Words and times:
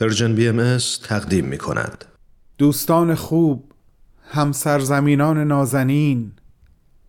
Persian 0.00 0.34
BMS 0.34 0.78
تقدیم 1.04 1.44
می 1.44 1.58
کند. 1.58 2.04
دوستان 2.58 3.14
خوب 3.14 3.72
همسرزمینان 4.30 5.38
نازنین 5.38 6.32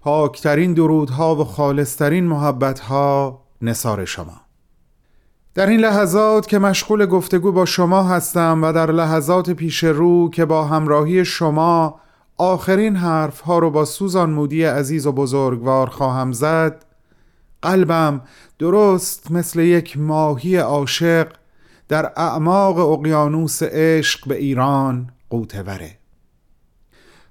پاکترین 0.01 0.73
درودها 0.73 1.35
و 1.35 1.43
خالصترین 1.43 2.23
محبتها 2.23 3.41
نثار 3.61 4.05
شما 4.05 4.41
در 5.53 5.69
این 5.69 5.79
لحظات 5.79 6.47
که 6.47 6.59
مشغول 6.59 7.05
گفتگو 7.05 7.51
با 7.51 7.65
شما 7.65 8.03
هستم 8.03 8.59
و 8.63 8.73
در 8.73 8.91
لحظات 8.91 9.49
پیش 9.49 9.83
رو 9.83 10.29
که 10.29 10.45
با 10.45 10.65
همراهی 10.65 11.25
شما 11.25 11.99
آخرین 12.37 12.95
حرف 12.95 13.39
ها 13.39 13.59
رو 13.59 13.69
با 13.69 13.85
سوزان 13.85 14.29
مودی 14.29 14.63
عزیز 14.63 15.07
و 15.07 15.11
بزرگوار 15.11 15.89
خواهم 15.89 16.31
زد 16.31 16.85
قلبم 17.61 18.21
درست 18.59 19.31
مثل 19.31 19.59
یک 19.59 19.97
ماهی 19.97 20.57
عاشق 20.57 21.27
در 21.89 22.11
اعماق 22.15 22.77
اقیانوس 22.77 23.63
عشق 23.63 24.27
به 24.27 24.35
ایران 24.35 25.09
قوتوره 25.29 25.97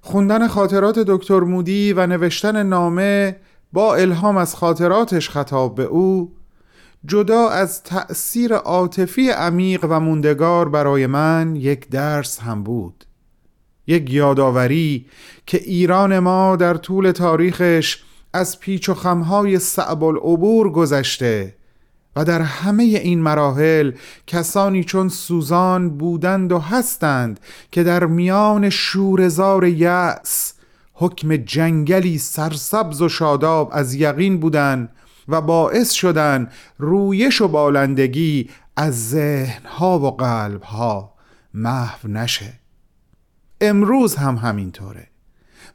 خوندن 0.01 0.49
خاطرات 0.49 0.99
دکتر 0.99 1.41
مودی 1.41 1.93
و 1.93 2.07
نوشتن 2.07 2.63
نامه 2.63 3.37
با 3.73 3.95
الهام 3.95 4.37
از 4.37 4.55
خاطراتش 4.55 5.31
خطاب 5.31 5.75
به 5.75 5.83
او 5.83 6.33
جدا 7.05 7.49
از 7.49 7.83
تأثیر 7.83 8.55
عاطفی 8.55 9.31
عمیق 9.31 9.87
و 9.91 10.01
موندگار 10.01 10.69
برای 10.69 11.07
من 11.07 11.57
یک 11.57 11.89
درس 11.89 12.39
هم 12.41 12.63
بود. 12.63 13.05
یک 13.87 14.11
یادآوری 14.11 15.07
که 15.47 15.59
ایران 15.59 16.19
ما 16.19 16.57
در 16.57 16.75
طول 16.75 17.11
تاریخش 17.11 18.03
از 18.33 18.61
پیچ 18.61 18.89
و 18.89 18.95
خمهای 18.95 19.59
صعب 19.59 20.05
العبور 20.05 20.73
گذشته 20.73 21.58
و 22.19 22.25
در 22.25 22.43
همه 22.43 22.83
این 22.83 23.23
مراحل 23.23 23.93
کسانی 24.27 24.85
چون 24.85 25.09
سوزان 25.09 25.91
بودند 25.91 26.53
و 26.53 26.59
هستند 26.59 27.41
که 27.71 27.83
در 27.83 28.07
میان 28.07 28.71
شورزار 28.71 29.67
یأس 29.67 30.53
حکم 30.93 31.37
جنگلی 31.37 32.19
سرسبز 32.19 33.03
و 33.03 33.09
شاداب 33.09 33.71
از 33.73 33.95
یقین 33.95 34.41
بودند 34.41 34.89
و 35.29 35.41
باعث 35.41 35.93
شدن 35.93 36.51
رویش 36.79 37.41
و 37.41 37.49
بالندگی 37.49 38.51
از 38.77 39.09
ذهنها 39.09 39.99
و 39.99 40.11
قلبها 40.11 41.15
محو 41.55 42.09
نشه. 42.09 42.53
امروز 43.61 44.15
هم 44.15 44.37
همینطوره. 44.37 45.07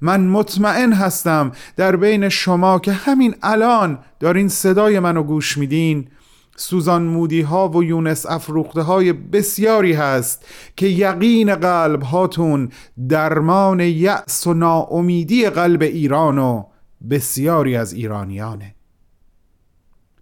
من 0.02 0.22
مطمئن 0.28 0.94
هستم 0.94 1.52
در 1.76 1.96
بین 1.96 2.30
شما 2.30 2.80
که 2.80 2.92
همین 2.92 3.36
الان 3.44 4.00
دارین 4.20 4.50
صدای 4.50 5.00
منو 5.00 5.24
گوش 5.24 5.58
میدین. 5.58 6.08
سوزان 6.56 7.04
مودی 7.04 7.42
ها 7.42 7.70
و 7.70 7.84
یونس 7.84 8.26
افروخته 8.26 8.82
های 8.82 9.14
بسیاری 9.14 9.94
هست 9.94 10.46
که 10.76 10.88
یقین 10.88 11.56
قلب 11.56 12.04
هاتون 12.04 12.70
درمان 13.10 13.80
یأس 13.80 14.48
و 14.48 14.54
ناامیدی 14.54 15.50
قلب 15.50 15.82
ایران 15.82 16.38
و 16.38 16.64
بسیاری 17.10 17.76
از 17.76 17.94
ایرانیانه. 17.94 18.76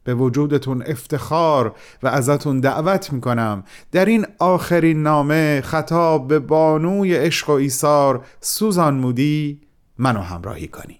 به 0.03 0.15
وجودتون 0.15 0.83
افتخار 0.87 1.75
و 2.03 2.07
ازتون 2.07 2.59
دعوت 2.59 3.13
می‌کنم. 3.13 3.63
در 3.91 4.05
این 4.05 4.25
آخرین 4.39 5.03
نامه 5.03 5.61
خطاب 5.61 6.27
به 6.27 6.39
بانوی 6.39 7.15
عشق 7.15 7.49
و 7.49 7.53
ایثار 7.53 8.25
سوزان 8.39 8.93
مودی 8.93 9.61
منو 9.97 10.19
همراهی 10.19 10.67
کنی 10.67 10.99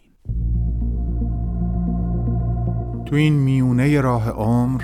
تو 3.06 3.16
این 3.16 3.34
میونه 3.34 4.02
راه 4.02 4.30
عمر 4.30 4.84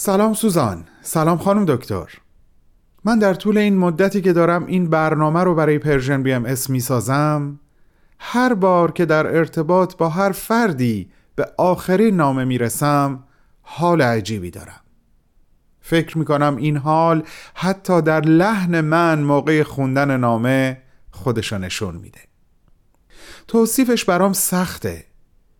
سلام 0.00 0.34
سوزان. 0.34 0.84
سلام 1.02 1.38
خانم 1.38 1.64
دکتر. 1.64 2.08
من 3.04 3.18
در 3.18 3.34
طول 3.34 3.58
این 3.58 3.76
مدتی 3.76 4.20
که 4.20 4.32
دارم 4.32 4.66
این 4.66 4.90
برنامه 4.90 5.44
رو 5.44 5.54
برای 5.54 5.78
Persian 5.78 6.22
BMS 6.22 6.70
می 6.70 6.80
سازم 6.80 7.60
هر 8.18 8.54
بار 8.54 8.92
که 8.92 9.06
در 9.06 9.26
ارتباط 9.26 9.96
با 9.96 10.08
هر 10.08 10.32
فردی 10.32 11.10
به 11.34 11.46
آخرین 11.58 12.16
نامه 12.16 12.44
می 12.44 12.58
رسم 12.58 13.24
حال 13.62 14.02
عجیبی 14.02 14.50
دارم. 14.50 14.80
فکر 15.80 16.18
می 16.18 16.24
کنم 16.24 16.56
این 16.56 16.76
حال 16.76 17.22
حتی 17.54 18.02
در 18.02 18.20
لحن 18.20 18.80
من 18.80 19.22
موقع 19.22 19.62
خوندن 19.62 20.16
نامه 20.16 20.82
خودشو 21.10 21.58
نشون 21.58 21.94
میده. 21.94 22.20
توصیفش 23.48 24.04
برام 24.04 24.32
سخته. 24.32 25.07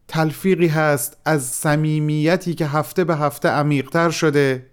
تلفیقی 0.08 0.66
هست 0.66 1.16
از 1.24 1.42
صمیمیتی 1.44 2.54
که 2.54 2.66
هفته 2.66 3.04
به 3.04 3.16
هفته 3.16 3.48
عمیقتر 3.48 4.10
شده. 4.10 4.66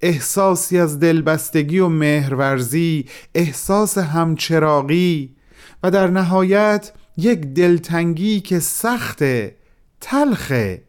احساسی 0.00 0.78
از 0.78 1.00
دلبستگی 1.00 1.78
و 1.78 1.88
مهرورزی 1.88 3.06
احساس 3.34 3.98
همچراغی 3.98 5.36
و 5.82 5.90
در 5.90 6.06
نهایت 6.06 6.92
یک 7.16 7.40
دلتنگی 7.40 8.40
که 8.40 8.58
سخته 8.58 9.56
تلخه. 10.00 10.82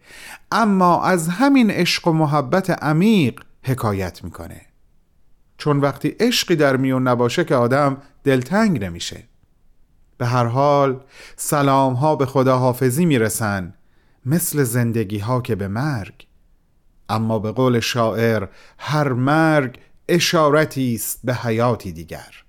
اما 0.52 1.03
از 1.03 1.28
همین 1.28 1.72
عشق 1.72 2.08
و 2.08 2.13
محبت 2.13 2.84
عمیق 2.84 3.40
حکایت 3.63 4.24
می‌کنه. 4.24 4.62
چون 5.58 5.80
وقتی 5.80 6.16
عشقی 6.19 6.56
در 6.56 6.78
میون 6.78 7.08
نباشه 7.08 7.44
که 7.44 7.56
آدم 7.56 7.98
دلتنگ 8.24 8.84
نمیشه. 8.84 9.31
به 10.21 10.27
هر 10.27 10.45
حال 10.45 11.03
سلام 11.35 11.93
ها 11.93 12.15
به 12.15 12.25
خدا 12.25 12.57
حافظی 12.57 13.05
می‌رسن 13.05 13.73
مثل 14.25 14.63
زندگی 14.63 15.17
ها 15.17 15.41
که 15.41 15.55
به 15.55 15.67
مرگ. 15.67 16.27
اما 17.09 17.39
به 17.39 17.51
قول 17.51 17.79
شاعر 17.79 18.47
هر 18.77 19.13
مرگ 19.13 19.79
اشارتی 20.09 20.95
است 20.95 21.19
به 21.23 21.33
حیاتی 21.33 21.91
دیگر. 21.91 22.43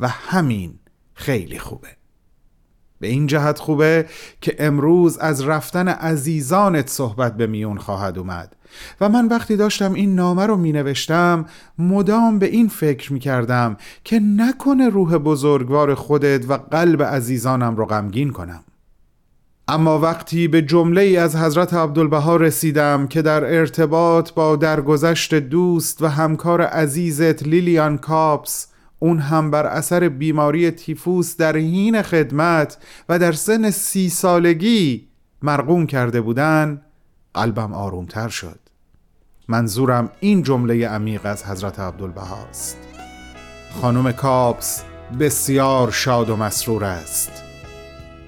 و 0.00 0.08
همین 0.08 0.78
خیلی 1.14 1.58
خوبه. 1.58 1.99
به 3.00 3.08
این 3.08 3.26
جهت 3.26 3.58
خوبه 3.58 4.06
که 4.40 4.56
امروز 4.58 5.18
از 5.18 5.42
رفتن 5.42 5.88
عزیزانت 5.88 6.88
صحبت 6.88 7.36
به 7.36 7.46
میون 7.46 7.78
خواهد 7.78 8.18
اومد. 8.18 8.56
و 9.00 9.08
من 9.08 9.28
وقتی 9.28 9.56
داشتم 9.56 9.92
این 9.92 10.14
نامه 10.14 10.46
رو 10.46 10.56
می 10.56 10.72
نوشتم 10.72 11.46
مدام 11.78 12.38
به 12.38 12.46
این 12.46 12.68
فکر 12.68 13.12
می 13.12 13.20
کردم 13.20 13.76
که 14.04 14.20
نکنه 14.36 14.88
روح 14.88 15.16
بزرگوار 15.16 15.94
خودت 15.94 16.50
و 16.50 16.54
قلب 16.54 17.02
عزیزانم 17.02 17.76
رو 17.76 17.86
غمگین 17.86 18.30
کنم. 18.30 18.64
اما 19.68 19.98
وقتی 19.98 20.48
به 20.48 20.62
جمله 20.62 21.00
ای 21.00 21.16
از 21.16 21.36
حضرت 21.36 21.74
عبدالبها 21.74 22.36
رسیدم 22.36 23.06
که 23.06 23.22
در 23.22 23.44
ارتباط 23.44 24.32
با 24.32 24.56
درگذشت 24.56 25.34
دوست 25.34 26.02
و 26.02 26.06
همکار 26.06 26.62
عزیزت 26.62 27.42
لیلیان 27.42 27.98
کاپس 27.98 28.66
اون 29.02 29.18
هم 29.18 29.50
بر 29.50 29.66
اثر 29.66 30.08
بیماری 30.08 30.70
تیفوس 30.70 31.36
در 31.36 31.56
حین 31.56 32.02
خدمت 32.02 32.78
و 33.08 33.18
در 33.18 33.32
سن 33.32 33.70
سی 33.70 34.08
سالگی 34.08 35.08
مرقوم 35.42 35.86
کرده 35.86 36.20
بودن 36.20 36.82
قلبم 37.34 37.72
آرومتر 37.72 38.28
شد. 38.28 38.58
منظورم 39.48 40.10
این 40.20 40.42
جمله 40.42 40.88
عمیق 40.88 41.20
از 41.24 41.44
حضرت 41.44 41.80
عبدالبها 41.80 42.46
است. 42.50 42.78
خانم 43.82 44.12
کاپس 44.12 44.84
بسیار 45.20 45.90
شاد 45.90 46.30
و 46.30 46.36
مسرور 46.36 46.84
است. 46.84 47.32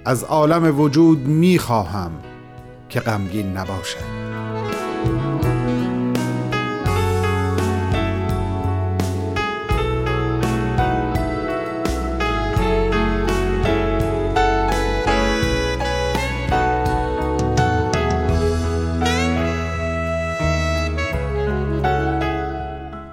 از 0.04 0.24
عالم 0.24 0.80
وجود 0.80 1.18
می‌خواهم 1.26 2.12
که 2.88 3.00
غمگین 3.00 3.56
نباشد. 3.56 5.51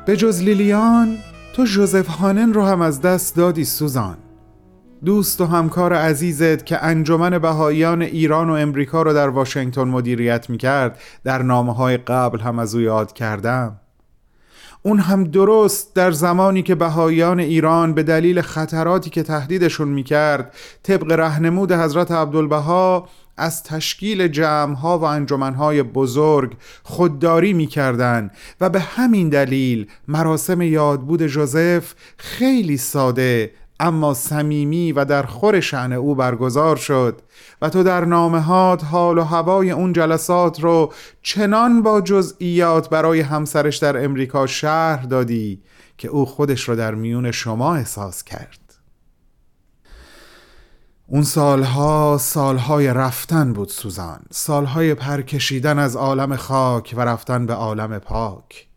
به 0.09 0.17
جز 0.17 0.41
لیلیان 0.41 1.17
تو 1.53 1.65
جوزف 1.65 2.07
هانن 2.07 2.53
رو 2.53 2.65
هم 2.65 2.81
از 2.81 3.01
دست 3.01 3.35
دادی 3.35 3.65
سوزان. 3.65 4.17
دوست 5.05 5.41
و 5.41 5.45
همکار 5.45 5.93
عزیزت 5.93 6.65
که 6.65 6.83
انجمن 6.83 7.39
بهاییان 7.39 8.01
ایران 8.01 8.49
و 8.49 8.53
امریکا 8.53 9.01
رو 9.01 9.13
در 9.13 9.29
واشنگتن 9.29 9.83
مدیریت 9.83 10.49
می‌کرد 10.49 10.99
در 11.23 11.41
نامه 11.41 11.73
های 11.73 11.97
قبل 11.97 12.39
هم 12.39 12.59
از 12.59 12.75
او 12.75 12.81
یاد 12.81 13.13
کردم. 13.13 13.79
اون 14.83 14.99
هم 14.99 15.23
درست 15.23 15.95
در 15.95 16.11
زمانی 16.11 16.63
که 16.63 16.75
بهاییان 16.75 17.39
ایران 17.39 17.93
به 17.93 18.03
دلیل 18.03 18.41
خطراتی 18.41 19.09
که 19.09 19.23
تهدیدشون 19.23 19.87
می‌کرد 19.87 20.53
طبق 20.83 21.11
رهنمود 21.11 21.71
حضرت 21.71 22.11
عبدالبها 22.11 23.07
از 23.39 23.63
تشکیل 23.63 24.27
جمعها 24.27 24.99
و 24.99 25.03
انجمنهای 25.03 25.83
بزرگ 25.83 26.57
خودداری 26.83 27.53
می‌کردند 27.53 28.31
و 28.61 28.69
به 28.69 28.79
همین 28.79 29.29
دلیل 29.29 29.87
مراسم 30.07 30.61
یادبود 30.61 31.27
جوزف 31.27 31.93
خیلی 32.17 32.77
ساده 32.77 33.51
اما 33.79 34.13
صمیمی 34.13 34.91
و 34.91 35.05
در 35.05 35.23
خور 35.23 35.59
شعن 35.59 35.93
او 35.93 36.15
برگزار 36.15 36.75
شد 36.75 37.21
و 37.61 37.69
تو 37.69 37.83
در 37.83 38.05
نامهات 38.05 38.83
حال 38.83 39.17
و 39.17 39.23
هوای 39.23 39.71
اون 39.71 39.93
جلسات 39.93 40.59
رو 40.59 40.93
چنان 41.21 41.81
با 41.81 42.01
جزئیات 42.01 42.89
برای 42.89 43.19
همسرش 43.19 43.77
در 43.77 44.03
امریکا 44.03 44.47
شهر 44.47 45.03
دادی 45.03 45.61
که 45.97 46.07
او 46.07 46.25
خودش 46.25 46.69
رو 46.69 46.75
در 46.75 46.95
میون 46.95 47.31
شما 47.31 47.75
احساس 47.75 48.23
کرد. 48.23 48.68
اون 51.11 51.21
سالها 51.21 52.17
سالهای 52.21 52.87
رفتن 52.87 53.53
بود 53.53 53.69
سوزان. 53.69 54.19
سالهای 54.31 54.93
پرکشیدن 54.93 55.79
از 55.79 55.95
عالم 55.95 56.35
خاک 56.35 56.93
و 56.97 57.01
رفتن 57.01 57.45
به 57.45 57.53
عالم 57.53 57.99
پاک. 57.99 58.67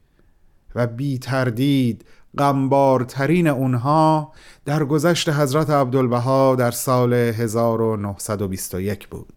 و 0.75 0.87
بی 0.87 1.19
تردید 1.19 2.05
غمبارترین 2.39 3.47
اونها 3.47 4.33
در 4.65 4.85
گذشت 4.85 5.29
حضرت 5.29 5.71
عبدالبها 5.71 6.55
در 6.55 6.71
سال 6.71 7.13
1921 7.13 9.09
بود. 9.09 9.33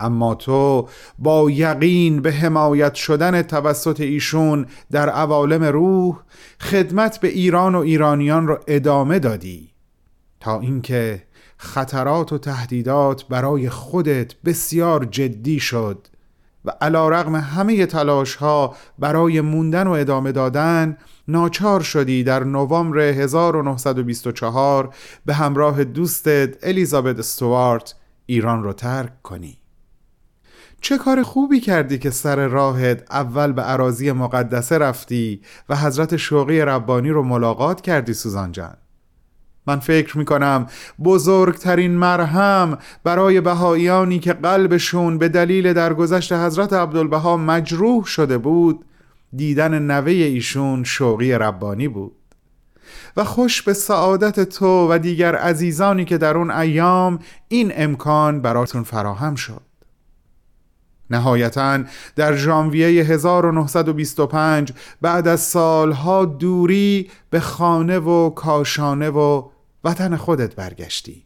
اما 0.00 0.34
تو 0.34 0.88
با 1.18 1.50
یقین 1.50 2.22
به 2.22 2.32
حمایت 2.32 2.94
شدن 2.94 3.42
توسط 3.42 4.00
ایشون 4.00 4.66
در 4.90 5.08
عوالم 5.08 5.64
روح 5.64 6.16
خدمت 6.60 7.20
به 7.20 7.28
ایران 7.28 7.74
و 7.74 7.78
ایرانیان 7.78 8.46
را 8.46 8.60
ادامه 8.66 9.18
دادی. 9.18 9.77
تا 10.40 10.60
اینکه 10.60 11.22
خطرات 11.56 12.32
و 12.32 12.38
تهدیدات 12.38 13.28
برای 13.28 13.68
خودت 13.68 14.34
بسیار 14.44 15.04
جدی 15.04 15.60
شد 15.60 16.06
و 16.64 16.70
علا 16.80 17.08
رغم 17.08 17.36
همه 17.36 17.86
تلاش 17.86 18.34
ها 18.34 18.76
برای 18.98 19.40
موندن 19.40 19.86
و 19.86 19.90
ادامه 19.90 20.32
دادن 20.32 20.96
ناچار 21.28 21.80
شدی 21.80 22.24
در 22.24 22.44
نوامبر 22.44 22.98
1924 22.98 24.94
به 25.26 25.34
همراه 25.34 25.84
دوستت 25.84 26.56
الیزابت 26.62 27.18
استوارت 27.18 27.94
ایران 28.26 28.62
رو 28.62 28.72
ترک 28.72 29.22
کنی. 29.22 29.58
چه 30.80 30.98
کار 30.98 31.22
خوبی 31.22 31.60
کردی 31.60 31.98
که 31.98 32.10
سر 32.10 32.46
راهت 32.46 33.04
اول 33.10 33.52
به 33.52 33.62
عراضی 33.62 34.12
مقدسه 34.12 34.78
رفتی 34.78 35.42
و 35.68 35.76
حضرت 35.76 36.16
شوقی 36.16 36.60
ربانی 36.60 37.10
رو 37.10 37.22
ملاقات 37.22 37.80
کردی 37.80 38.14
سوزان 38.14 38.52
جان؟ 38.52 38.76
من 39.68 39.78
فکر 39.78 40.18
می 40.18 40.24
کنم 40.24 40.66
بزرگترین 41.04 41.90
مرهم 41.90 42.78
برای 43.04 43.40
بهاییانی 43.40 44.18
که 44.18 44.32
قلبشون 44.32 45.18
به 45.18 45.28
دلیل 45.28 45.72
درگذشت 45.72 46.32
حضرت 46.32 46.72
عبدالبها 46.72 47.36
مجروح 47.36 48.04
شده 48.04 48.38
بود 48.38 48.84
دیدن 49.36 49.78
نوه 49.78 50.12
ایشون 50.12 50.84
شوقی 50.84 51.32
ربانی 51.32 51.88
بود. 51.88 52.12
و 53.16 53.24
خوش 53.24 53.62
به 53.62 53.72
سعادت 53.72 54.40
تو 54.40 54.92
و 54.92 54.98
دیگر 54.98 55.34
عزیزانی 55.34 56.04
که 56.04 56.18
در 56.18 56.36
اون 56.36 56.50
ایام 56.50 57.18
این 57.48 57.72
امکان 57.74 58.40
براتون 58.40 58.82
فراهم 58.82 59.34
شد. 59.34 59.62
نهایتا 61.10 61.78
در 62.16 62.36
ژانویه 62.36 63.04
1925 63.04 64.72
بعد 65.00 65.28
از 65.28 65.40
سالها 65.40 66.24
دوری 66.24 67.10
به 67.30 67.40
خانه 67.40 67.98
و 67.98 68.30
کاشانه 68.30 69.10
و 69.10 69.48
وطن 69.84 70.16
خودت 70.16 70.54
برگشتی. 70.54 71.24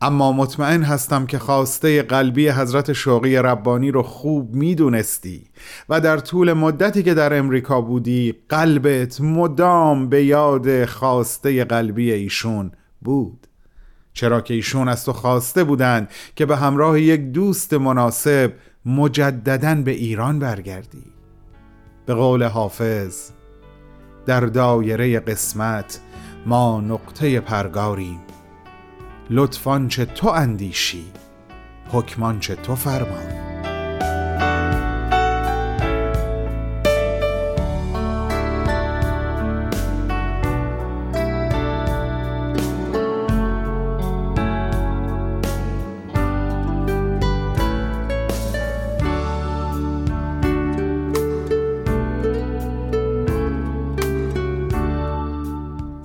اما 0.00 0.32
مطمئن 0.32 0.82
هستم 0.82 1.26
که 1.26 1.38
خواسته 1.38 2.02
قلبی 2.02 2.48
حضرت 2.48 2.92
شوقی 2.92 3.36
ربانی 3.36 3.90
رو 3.90 4.02
خوب 4.02 4.54
می‌دونستی 4.54 5.44
و 5.88 6.00
در 6.00 6.18
طول 6.18 6.52
مدتی 6.52 7.02
که 7.02 7.14
در 7.14 7.38
امریکا 7.38 7.80
بودی 7.80 8.34
قلبت 8.48 9.20
مدام 9.20 10.08
به 10.08 10.24
یاد 10.24 10.84
خواسته 10.84 11.64
قلبی 11.64 12.12
ایشون 12.12 12.72
بود. 13.00 13.46
چرا 14.12 14.40
که 14.40 14.54
ایشون 14.54 14.88
از 14.88 15.04
تو 15.04 15.12
خواسته 15.12 15.64
بودند 15.64 16.10
که 16.36 16.46
به 16.46 16.56
همراه 16.56 17.00
یک 17.00 17.20
دوست 17.20 17.74
مناسب 17.74 18.52
مجددا 18.86 19.74
به 19.74 19.90
ایران 19.90 20.38
برگردی. 20.38 21.04
به 22.06 22.14
قول 22.14 22.42
حافظ 22.42 23.30
در 24.26 24.40
دایره 24.40 25.20
قسمت 25.20 26.00
ما 26.46 26.80
نقطه 26.80 27.40
پرگاریم. 27.40 28.20
لطفان 29.30 29.88
چه 29.88 30.04
تو 30.04 30.28
اندیشی 30.28 31.04
حکمان 31.92 32.40
چه 32.40 32.54
تو 32.54 32.74
فرمان 32.74 33.41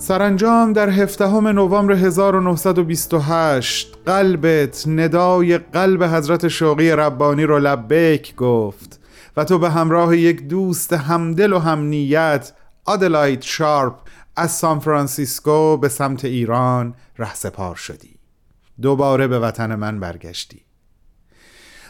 سرانجام 0.08 0.74
در 0.74 0.90
هفدهم 0.90 1.48
نوامبر 1.48 1.94
1928 1.94 3.98
قلبت 4.06 4.88
ندای 4.88 5.58
قلب 5.58 6.04
حضرت 6.04 6.48
شوقی 6.48 6.92
ربانی 6.92 7.44
رو 7.44 7.60
لبیک 7.60 8.36
گفت 8.36 9.00
و 9.38 9.44
تو 9.44 9.60
به 9.60 9.70
همراه 9.70 10.18
یک 10.18 10.48
دوست 10.48 10.94
همدل 10.94 11.54
و 11.54 11.60
همنیت 11.60 12.54
آدلاید 12.86 13.42
شارپ 13.42 13.94
از 14.36 14.52
سان 14.52 14.80
فرانسیسکو 14.80 15.78
به 15.78 15.90
سمت 15.90 16.26
ایران 16.26 16.96
رهسپار 17.18 17.76
شدی. 17.76 18.16
دوباره 18.82 19.28
به 19.28 19.40
وطن 19.40 19.76
من 19.76 20.00
برگشتی. 20.00 20.62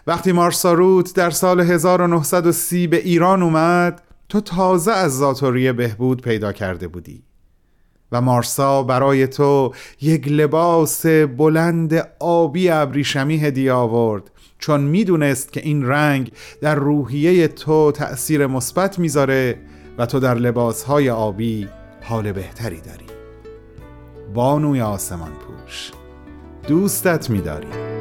وقتی 0.07 0.31
مارثا 0.31 0.79
روت 0.79 1.15
در 1.15 1.29
سال 1.29 1.59
1930 1.59 2.87
به 2.87 2.97
ایران 2.97 3.44
اومد 3.44 4.01
تو 4.30 4.42
تازه 4.42 4.92
از 4.92 5.18
زاتوری 5.18 5.71
بهبود 5.71 6.21
پیدا 6.21 6.51
کرده 6.51 6.87
بودی. 6.87 7.26
و 8.11 8.21
مارسا 8.21 8.83
برای 8.83 9.28
تو 9.28 9.73
یک 10.02 10.28
لباس 10.28 11.06
بلند 11.06 12.07
آبی 12.19 12.69
ابریشمی 12.69 13.37
هدیه 13.37 13.73
آورد. 13.73 14.31
چون 14.59 14.81
می‌دونست 14.81 15.54
که 15.54 15.61
این 15.64 15.85
رنگ 15.85 16.31
در 16.61 16.76
روحیه 16.76 17.47
تو 17.47 17.92
تأثیر 17.92 18.47
مثبت 18.47 18.99
می‌ذاره 18.99 19.59
و 19.97 20.06
تو 20.06 20.19
در 20.19 20.35
لباسهای 20.35 21.09
آبی 21.09 21.68
حال 22.02 22.31
بهتری 22.31 22.81
داری. 22.81 23.06
بانوی 24.33 24.81
آسمان 24.81 25.31
پوش. 25.31 25.92
دوستت 26.68 27.30
میداری. 27.30 27.96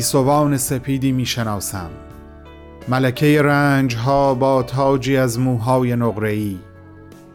گیسوان 0.00 0.56
سپیدی 0.56 1.12
می‌شناسم 1.12 1.90
ملکه 2.88 3.42
رنج 3.42 3.96
ها 3.96 4.34
با 4.34 4.62
تاجی 4.62 5.16
از 5.16 5.38
موهای 5.38 5.96
نقره‌ای. 5.96 6.58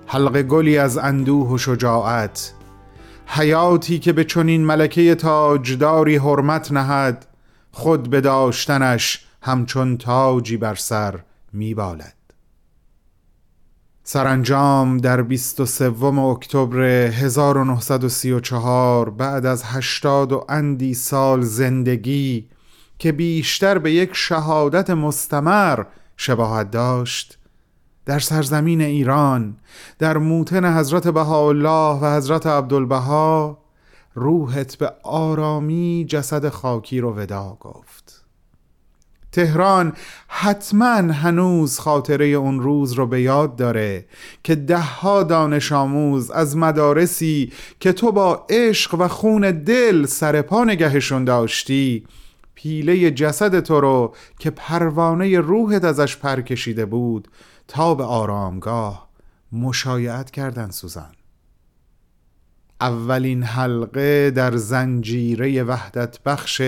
حلق 0.07 0.41
گلی 0.41 0.77
از 0.77 0.97
اندوه 0.97 1.49
و 1.49 1.57
شجاعت. 1.57 2.53
حیاتی 3.25 3.99
که 3.99 4.13
به 4.13 4.23
چنین 4.23 4.65
ملکه 4.65 5.15
تاجداری 5.15 6.15
حرمت 6.15 6.71
نهد 6.71 7.25
خود 7.71 8.09
به 8.09 8.21
داشتنش 8.21 9.25
همچون 9.41 9.97
تاجی 9.97 10.57
بر 10.57 10.75
سر 10.75 11.19
میبالد 11.53 12.15
سرانجام 14.03 14.97
در 14.97 15.21
23 15.21 16.19
اکتبر 16.19 16.81
1934 16.81 19.09
بعد 19.09 19.45
از 19.45 19.63
هشتاد 19.63 20.31
و 20.31 20.45
اندی 20.49 20.93
سال 20.93 21.41
زندگی 21.41 22.54
که 22.99 23.11
بیشتر 23.11 23.77
به 23.77 23.91
یک 23.91 24.09
شهادت 24.13 24.89
مستمر 24.89 25.83
شباهت 26.17 26.71
داشت. 26.71 27.37
در 28.05 28.19
سرزمین 28.19 28.81
ایران 28.81 29.57
در 29.99 30.17
موتن 30.17 30.77
حضرت 30.77 31.07
بهاءالله 31.07 31.99
و 31.99 32.17
حضرت 32.17 32.47
عبدالبها 32.47 33.57
روحت 34.13 34.75
به 34.75 34.93
آرامی 35.03 36.05
جسد 36.09 36.49
خاکی 36.49 36.99
رو 36.99 37.15
ودا 37.15 37.57
گفت. 37.59 38.25
تهران 39.35 39.93
حتما 40.27 41.13
هنوز 41.13 41.79
خاطره 41.79 42.25
اون 42.25 42.59
روز 42.59 42.93
رو 42.93 43.07
به 43.07 43.21
یاد 43.21 43.55
داره 43.55 44.05
که 44.43 44.55
دهها 44.55 45.23
دانش 45.23 45.71
آموز 45.71 46.31
از 46.31 46.57
مدارسی 46.57 47.51
که 47.79 47.93
تو 47.93 48.11
با 48.11 48.45
عشق 48.49 48.95
و 48.99 49.07
خون 49.07 49.51
دل 49.51 50.05
سر 50.05 50.41
پا 50.41 50.63
نگهشون 50.63 51.25
داشتی 51.25 52.05
پیله 52.55 53.11
جسد 53.11 53.59
تو 53.59 53.81
رو 53.81 54.15
که 54.39 54.49
پروانه 54.49 55.39
روحت 55.39 55.83
ازش 55.83 56.17
پر 56.17 56.41
کشیده 56.41 56.85
بود 56.85 57.27
تا 57.67 57.95
به 57.95 58.03
آرامگاه 58.03 59.09
مشایعت 59.51 60.31
کردن 60.31 60.69
سوزن 60.69 61.11
اولین 62.81 63.43
حلقه 63.43 64.31
در 64.31 64.55
زنجیره 64.55 65.63
وحدت 65.63 66.19
بخش 66.23 66.61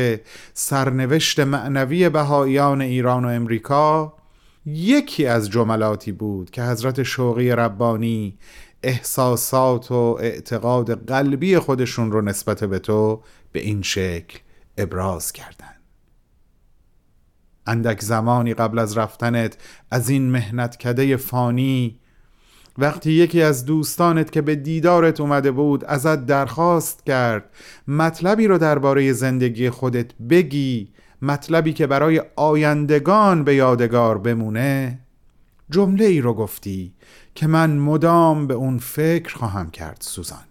سرنوشت 0.54 1.40
معنوی 1.40 2.10
بهاییان 2.10 2.82
ایران 2.82 3.26
و 3.26 3.28
امریکا 3.28 4.14
یکی 4.66 5.26
از 5.26 5.50
جملاتی 5.50 6.12
بود 6.12 6.50
که 6.50 6.64
حضرت 6.64 7.04
شوقی 7.04 7.52
ربانی 7.52 8.38
احساسات 8.84 9.92
و 9.92 10.18
اعتقاد 10.20 11.08
قلبی 11.08 11.60
خودشون 11.60 12.12
رو 12.12 12.22
نسبت 12.22 12.64
به 12.64 12.80
تو 12.80 13.22
به 13.52 13.60
این 13.60 13.82
شکل 13.82 14.40
ابراز 14.78 15.32
کردند. 15.32 15.77
اندک 17.68 18.02
زمانی 18.02 18.54
قبل 18.54 18.80
از 18.80 18.98
رفتنت 18.98 19.58
از 19.92 20.10
این 20.10 20.32
مهنت 20.32 20.78
کده 20.78 21.18
فانی. 21.18 22.00
وقتی 22.78 23.12
یکی 23.12 23.42
از 23.42 23.66
دوستانت 23.66 24.32
که 24.32 24.42
به 24.42 24.56
دیدارت 24.56 25.22
اومده 25.22 25.52
بود 25.52 25.86
ازت 25.86 26.26
درخواست 26.26 27.06
کرد 27.06 27.44
مطلبی 27.88 28.48
رو 28.48 28.58
درباره 28.58 29.14
زندگی 29.14 29.70
خودت 29.70 30.14
بگی 30.30 30.90
مطلبی 31.22 31.74
که 31.74 31.88
برای 31.88 32.22
آیندگان 32.36 33.44
به 33.44 33.56
یادگار 33.56 34.18
بمونه. 34.18 35.00
جمله 35.70 36.06
ای 36.06 36.22
رو 36.22 36.34
گفتی 36.34 36.94
که 37.36 37.48
من 37.48 37.78
مدام 37.78 38.48
به 38.48 38.54
اون 38.54 38.78
فکر 38.78 39.36
خواهم 39.36 39.72
کرد 39.72 39.98
سوزان. 40.00 40.44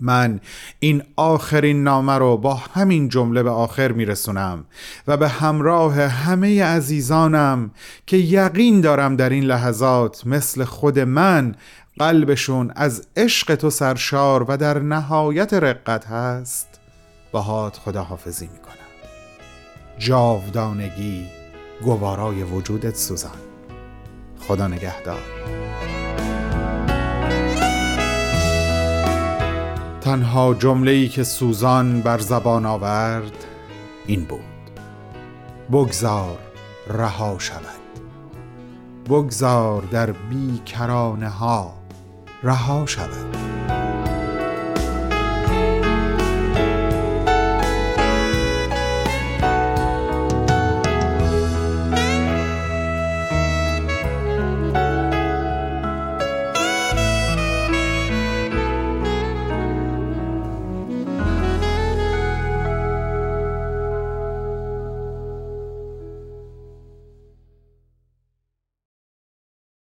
من 0.00 0.40
این 0.80 1.02
آخرین 1.16 1.82
نامه 1.82 2.12
رو 2.12 2.36
با 2.36 2.54
همین 2.54 3.08
جمله 3.08 3.42
به 3.42 3.50
آخر 3.50 3.92
میرسونم 3.92 4.64
و 5.06 5.16
به 5.16 5.28
همراه 5.28 6.00
همه 6.00 6.64
عزیزانم 6.64 7.70
که 8.06 8.16
یقین 8.16 8.80
دارم 8.80 9.16
در 9.16 9.30
این 9.30 9.44
لحظات 9.44 10.26
مثل 10.26 10.64
خود 10.64 10.98
من 10.98 11.54
قلبشون 11.98 12.72
از 12.76 13.06
عشق 13.16 13.54
تو 13.54 13.70
سرشار 13.70 14.42
و 14.48 14.56
در 14.56 14.78
نهایت 14.78 15.54
رقت 15.54 16.06
هست. 16.06 16.68
باهات 17.32 17.76
خداحافظی 17.76 18.48
می‌کنم. 18.52 18.74
جاودانگی 19.98 21.26
گوارای 21.84 22.42
وجودت 22.42 22.96
سوزان. 22.96 23.38
خدا 24.40 24.68
نگهدار. 24.68 25.22
تنها 30.08 30.54
جمله 30.54 30.90
ای 30.90 31.08
که 31.08 31.24
سوزان 31.24 32.00
بر 32.02 32.18
زبان 32.18 32.66
آورد 32.66 33.44
این 34.06 34.24
بود. 34.24 34.40
بگذار 35.72 36.38
رها 36.90 37.38
شود. 37.38 37.62
بگذار 39.06 39.82
در 39.82 40.12
بیکرانه 40.12 41.28
ها 41.28 41.74
رها 42.42 42.86
شود. 42.86 43.57